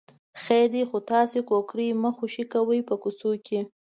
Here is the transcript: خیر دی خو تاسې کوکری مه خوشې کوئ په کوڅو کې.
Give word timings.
خیر 0.43 0.65
دی 0.73 0.83
خو 0.89 0.97
تاسې 1.11 1.39
کوکری 1.49 1.87
مه 2.01 2.11
خوشې 2.17 2.43
کوئ 2.53 2.79
په 2.89 2.95
کوڅو 3.01 3.31
کې. 3.45 3.59